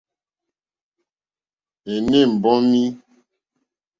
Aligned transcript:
Ènê 1.95 2.21
mbɔ́mí. 2.33 2.83